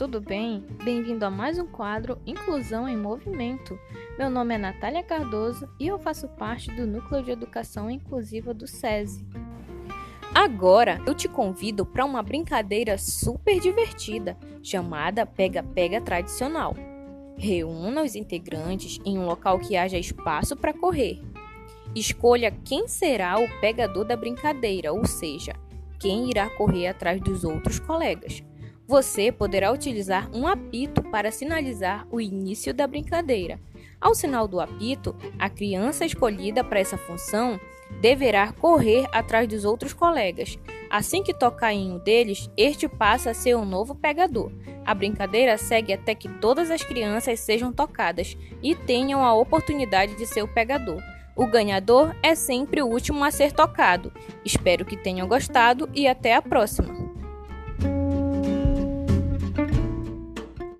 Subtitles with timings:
[0.00, 0.64] tudo bem?
[0.84, 3.78] Bem-vindo a mais um quadro Inclusão em Movimento.
[4.18, 8.66] Meu nome é Natália Cardoso e eu faço parte do Núcleo de Educação Inclusiva do
[8.66, 9.26] SESI.
[10.34, 16.76] Agora eu te convido para uma brincadeira super divertida chamada Pega-Pega Tradicional.
[17.36, 21.18] Reúna os integrantes em um local que haja espaço para correr.
[21.94, 25.54] Escolha quem será o pegador da brincadeira, ou seja,
[25.98, 28.42] quem irá correr atrás dos outros colegas.
[28.90, 33.60] Você poderá utilizar um apito para sinalizar o início da brincadeira.
[34.00, 37.60] Ao sinal do apito, a criança escolhida para essa função
[38.00, 40.58] deverá correr atrás dos outros colegas.
[40.90, 44.50] Assim que tocar em um deles, este passa a ser o um novo pegador.
[44.84, 50.26] A brincadeira segue até que todas as crianças sejam tocadas e tenham a oportunidade de
[50.26, 51.00] ser o pegador.
[51.36, 54.12] O ganhador é sempre o último a ser tocado.
[54.44, 56.99] Espero que tenham gostado e até a próxima!